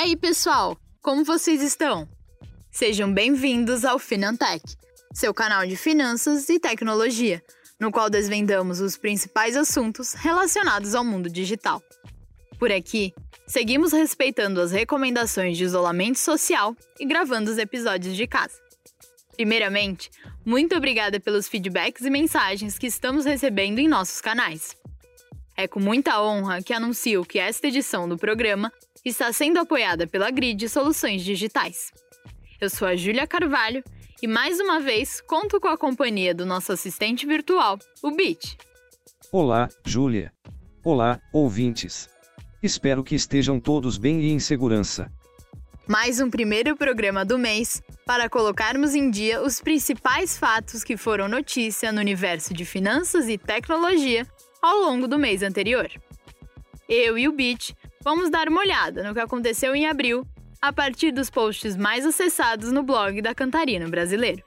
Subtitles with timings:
[0.00, 0.78] aí, pessoal?
[1.02, 2.08] Como vocês estão?
[2.70, 4.64] Sejam bem-vindos ao Finantech,
[5.12, 7.44] seu canal de finanças e tecnologia,
[7.78, 11.82] no qual desvendamos os principais assuntos relacionados ao mundo digital.
[12.58, 13.12] Por aqui,
[13.46, 18.58] seguimos respeitando as recomendações de isolamento social e gravando os episódios de casa.
[19.36, 20.10] Primeiramente,
[20.46, 24.74] muito obrigada pelos feedbacks e mensagens que estamos recebendo em nossos canais.
[25.54, 28.72] É com muita honra que anuncio que esta edição do programa
[29.04, 31.90] está sendo apoiada pela Grid Soluções Digitais.
[32.60, 33.82] Eu sou a Júlia Carvalho
[34.22, 38.58] e mais uma vez conto com a companhia do nosso assistente virtual, o Bit.
[39.32, 40.32] Olá, Júlia.
[40.84, 42.10] Olá, ouvintes.
[42.62, 45.10] Espero que estejam todos bem e em segurança.
[45.88, 51.26] Mais um primeiro programa do mês para colocarmos em dia os principais fatos que foram
[51.26, 54.26] notícia no universo de finanças e tecnologia
[54.60, 55.90] ao longo do mês anterior.
[56.86, 60.26] Eu e o Bit vamos dar uma olhada no que aconteceu em abril
[60.60, 64.42] a partir dos posts mais acessados no blog da Cantarina Brasileiro.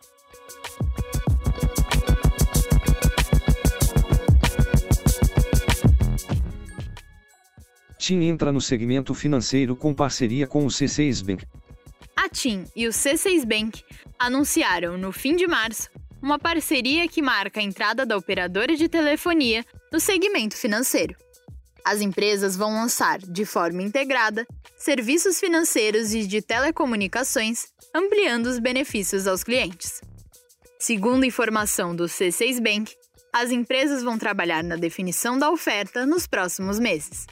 [7.98, 11.46] TIM entra no segmento financeiro com parceria com o C6 Bank.
[12.16, 13.84] A TIM e o C6 Bank
[14.20, 15.90] anunciaram no fim de março
[16.22, 21.16] uma parceria que marca a entrada da operadora de telefonia no segmento financeiro.
[21.86, 24.46] As empresas vão lançar, de forma integrada,
[24.78, 30.02] serviços financeiros e de telecomunicações, ampliando os benefícios aos clientes.
[30.80, 32.96] Segundo informação do C6 Bank,
[33.34, 37.26] as empresas vão trabalhar na definição da oferta nos próximos meses.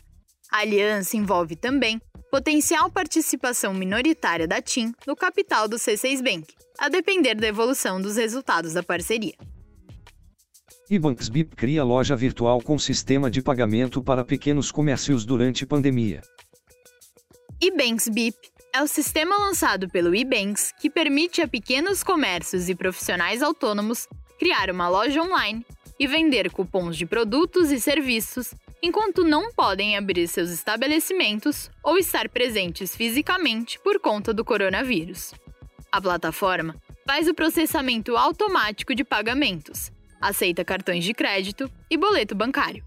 [0.51, 6.89] A aliança envolve também potencial participação minoritária da TIM no capital do C6 Bank, a
[6.89, 9.35] depender da evolução dos resultados da parceria.
[10.93, 16.21] Ebanks BIP cria loja virtual com sistema de pagamento para pequenos comércios durante pandemia.
[17.61, 18.35] Ebanks BIP
[18.73, 24.05] é o sistema lançado pelo Ebanks que permite a pequenos comércios e profissionais autônomos
[24.37, 25.65] criar uma loja online
[25.97, 32.27] e vender cupons de produtos e serviços enquanto não podem abrir seus estabelecimentos ou estar
[32.27, 35.33] presentes fisicamente por conta do coronavírus.
[35.89, 36.75] A plataforma
[37.07, 39.89] faz o processamento automático de pagamentos,
[40.21, 42.85] aceita cartões de crédito e boleto bancário.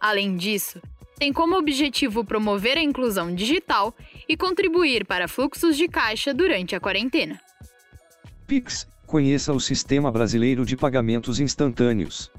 [0.00, 0.80] Além disso,
[1.18, 3.94] tem como objetivo promover a inclusão digital
[4.28, 7.40] e contribuir para fluxos de caixa durante a quarentena.
[8.46, 12.30] Pix conheça o Sistema Brasileiro de Pagamentos Instantâneos.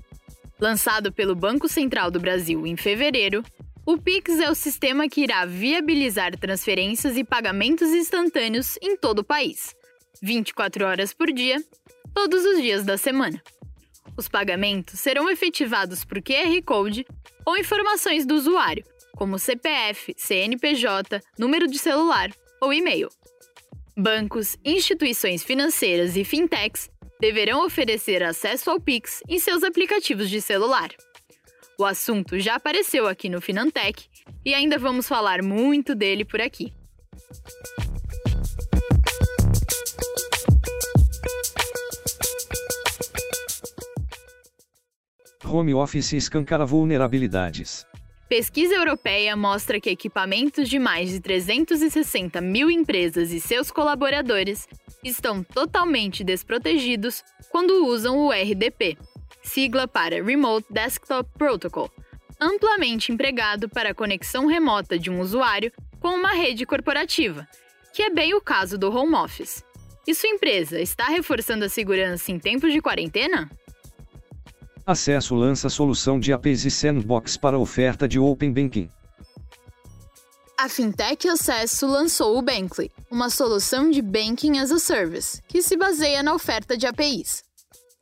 [0.59, 3.43] Lançado pelo Banco Central do Brasil em fevereiro,
[3.85, 9.23] o Pix é o sistema que irá viabilizar transferências e pagamentos instantâneos em todo o
[9.23, 9.75] país,
[10.21, 11.61] 24 horas por dia,
[12.13, 13.41] todos os dias da semana.
[14.15, 17.05] Os pagamentos serão efetivados por QR Code
[17.45, 18.83] ou informações do usuário,
[19.15, 22.31] como CPF, CNPJ, número de celular
[22.61, 23.09] ou e-mail.
[23.97, 30.89] Bancos, instituições financeiras e fintechs deverão oferecer acesso ao Pix em seus aplicativos de celular.
[31.77, 34.09] O assunto já apareceu aqui no Finantech
[34.45, 36.73] e ainda vamos falar muito dele por aqui.
[45.53, 47.85] Home Office escancara vulnerabilidades.
[48.27, 54.67] Pesquisa europeia mostra que equipamentos de mais de 360 mil empresas e seus colaboradores
[55.03, 58.97] estão totalmente desprotegidos quando usam o RDP,
[59.43, 61.91] sigla para Remote Desktop Protocol,
[62.41, 67.47] amplamente empregado para a conexão remota de um usuário com uma rede corporativa,
[67.93, 69.63] que é bem o caso do home office.
[70.07, 73.49] E sua empresa está reforçando a segurança em tempos de quarentena?
[74.85, 78.89] Acesso lança solução de APIs e Sandbox para oferta de Open Banking.
[80.57, 85.77] A Fintech Acesso lançou o Bankly, uma solução de Banking as a Service, que se
[85.77, 87.45] baseia na oferta de APIs.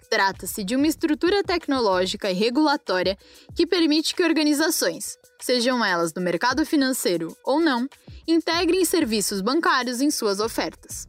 [0.09, 3.15] Trata-se de uma estrutura tecnológica e regulatória
[3.56, 7.88] que permite que organizações, sejam elas do mercado financeiro ou não,
[8.27, 11.07] integrem serviços bancários em suas ofertas.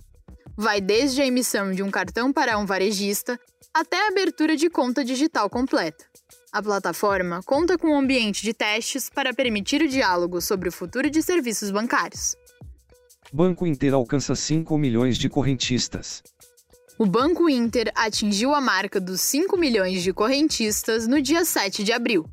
[0.55, 3.41] Vai desde a emissão de um cartão para um varejista
[3.75, 6.05] até a abertura de conta digital completa.
[6.53, 11.09] A plataforma conta com um ambiente de testes para permitir o diálogo sobre o futuro
[11.09, 12.37] de serviços bancários.
[13.33, 16.23] Banco Inter alcança 5 milhões de correntistas.
[16.99, 21.93] O Banco Inter atingiu a marca dos 5 milhões de correntistas no dia 7 de
[21.93, 22.29] abril,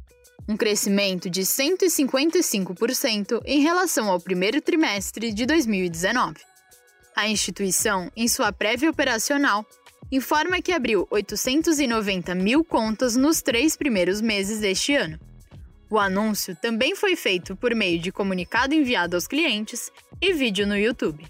[0.49, 6.35] um crescimento de 155% em relação ao primeiro trimestre de 2019.
[7.15, 9.65] A instituição, em sua prévia operacional,
[10.11, 15.19] informa que abriu 890 mil contas nos três primeiros meses deste ano.
[15.89, 19.91] O anúncio também foi feito por meio de comunicado enviado aos clientes
[20.21, 21.25] e vídeo no YouTube.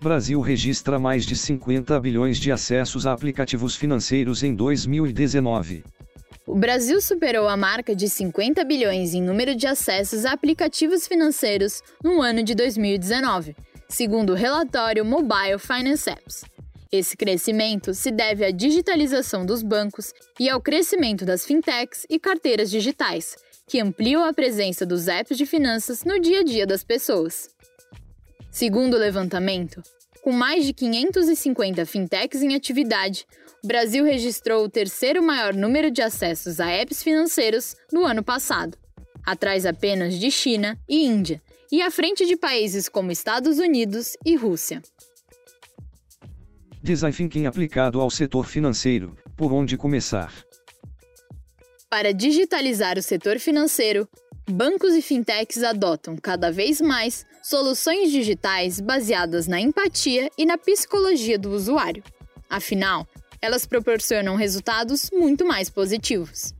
[0.00, 5.84] Brasil registra mais de 50 bilhões de acessos a aplicativos financeiros em 2019.
[6.46, 11.80] O Brasil superou a marca de 50 bilhões em número de acessos a aplicativos financeiros
[12.02, 13.54] no ano de 2019,
[13.88, 16.44] segundo o relatório Mobile Finance Apps.
[16.90, 22.70] Esse crescimento se deve à digitalização dos bancos e ao crescimento das fintechs e carteiras
[22.70, 23.36] digitais,
[23.68, 27.48] que ampliam a presença dos apps de finanças no dia a dia das pessoas.
[28.50, 29.80] Segundo o levantamento,
[30.22, 33.26] com mais de 550 fintechs em atividade,
[33.62, 38.78] o Brasil registrou o terceiro maior número de acessos a apps financeiros no ano passado,
[39.26, 41.42] atrás apenas de China e Índia,
[41.72, 44.80] e à frente de países como Estados Unidos e Rússia.
[46.80, 50.32] Design Thinking aplicado ao setor financeiro, por onde começar?
[51.90, 54.08] Para digitalizar o setor financeiro,
[54.50, 61.38] bancos e fintechs adotam cada vez mais soluções digitais baseadas na empatia e na psicologia
[61.38, 62.02] do usuário.
[62.48, 63.06] Afinal,
[63.40, 66.54] elas proporcionam resultados muito mais positivos.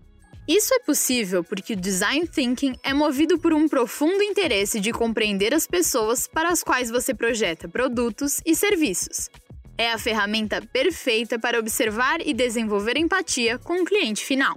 [0.48, 5.54] Isso é possível porque o design thinking é movido por um profundo interesse de compreender
[5.54, 9.30] as pessoas para as quais você projeta produtos e serviços.
[9.78, 14.56] É a ferramenta perfeita para observar e desenvolver empatia com o cliente final.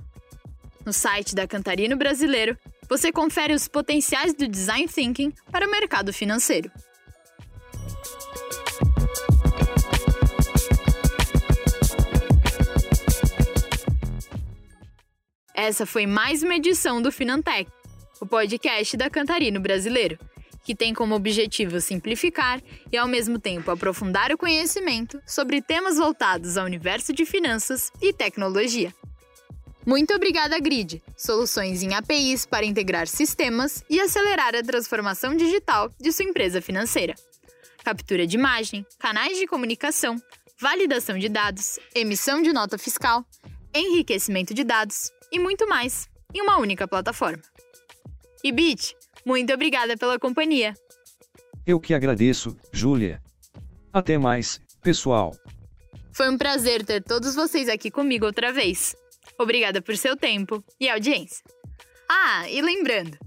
[0.83, 2.57] No site da Cantarino Brasileiro,
[2.89, 6.71] você confere os potenciais do design thinking para o mercado financeiro.
[15.53, 17.69] Essa foi mais uma edição do Finantech,
[18.21, 20.19] o podcast da Cantarino Brasileiro,
[20.63, 22.61] que tem como objetivo simplificar
[22.91, 28.11] e, ao mesmo tempo, aprofundar o conhecimento sobre temas voltados ao universo de finanças e
[28.11, 28.93] tecnologia.
[29.85, 36.11] Muito obrigada, Grid, soluções em APIs para integrar sistemas e acelerar a transformação digital de
[36.11, 37.13] sua empresa financeira.
[37.83, 40.19] Captura de imagem, canais de comunicação,
[40.59, 43.23] validação de dados, emissão de nota fiscal,
[43.75, 47.43] enriquecimento de dados e muito mais em uma única plataforma.
[48.43, 50.73] E Bit, muito obrigada pela companhia.
[51.65, 53.21] Eu que agradeço, Júlia.
[53.93, 55.35] Até mais, pessoal.
[56.11, 58.95] Foi um prazer ter todos vocês aqui comigo outra vez.
[59.37, 61.43] Obrigada por seu tempo e audiência.
[62.09, 63.17] Ah, e lembrando,